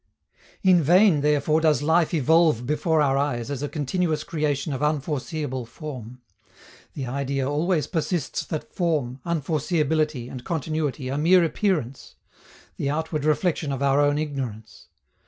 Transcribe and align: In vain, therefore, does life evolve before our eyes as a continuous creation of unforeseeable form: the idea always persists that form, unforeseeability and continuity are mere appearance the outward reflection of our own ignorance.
In 0.63 0.81
vain, 0.81 1.21
therefore, 1.21 1.61
does 1.61 1.83
life 1.83 2.11
evolve 2.11 2.65
before 2.65 3.03
our 3.03 3.19
eyes 3.19 3.51
as 3.51 3.61
a 3.61 3.69
continuous 3.69 4.23
creation 4.23 4.73
of 4.73 4.81
unforeseeable 4.81 5.67
form: 5.67 6.19
the 6.93 7.05
idea 7.05 7.47
always 7.47 7.85
persists 7.85 8.43
that 8.45 8.73
form, 8.73 9.19
unforeseeability 9.27 10.27
and 10.27 10.43
continuity 10.43 11.11
are 11.11 11.19
mere 11.19 11.43
appearance 11.43 12.15
the 12.77 12.89
outward 12.89 13.23
reflection 13.23 13.71
of 13.71 13.83
our 13.83 13.99
own 14.01 14.17
ignorance. 14.17 14.87